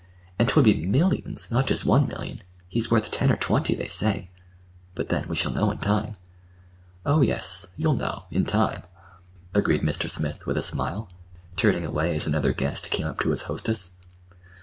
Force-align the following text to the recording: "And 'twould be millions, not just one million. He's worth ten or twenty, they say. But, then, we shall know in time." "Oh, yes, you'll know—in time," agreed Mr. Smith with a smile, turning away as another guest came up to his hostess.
"And 0.39 0.49
'twould 0.49 0.65
be 0.65 0.83
millions, 0.87 1.51
not 1.51 1.67
just 1.67 1.85
one 1.85 2.07
million. 2.07 2.41
He's 2.67 2.89
worth 2.89 3.11
ten 3.11 3.31
or 3.31 3.35
twenty, 3.35 3.75
they 3.75 3.87
say. 3.87 4.31
But, 4.95 5.09
then, 5.09 5.27
we 5.27 5.35
shall 5.35 5.53
know 5.53 5.69
in 5.69 5.77
time." 5.77 6.15
"Oh, 7.05 7.21
yes, 7.21 7.67
you'll 7.77 7.93
know—in 7.93 8.45
time," 8.45 8.81
agreed 9.53 9.83
Mr. 9.83 10.09
Smith 10.09 10.47
with 10.47 10.57
a 10.57 10.63
smile, 10.63 11.11
turning 11.55 11.85
away 11.85 12.15
as 12.15 12.25
another 12.25 12.51
guest 12.51 12.89
came 12.89 13.05
up 13.05 13.19
to 13.19 13.29
his 13.29 13.43
hostess. 13.43 13.97